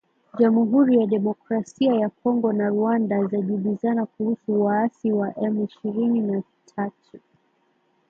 Jamuhuri 0.39 0.99
ya 0.99 1.07
Demokrasia 1.07 1.93
ya 1.93 2.09
Kongo 2.09 2.53
na 2.53 2.69
Rwanda 2.69 3.25
zajibizana 3.27 4.05
kuhusu 4.05 4.63
waasi 4.65 5.11
wa 5.11 5.35
M 5.39 5.63
ishirini 5.63 6.21
na 6.21 6.43
tatu 6.75 7.19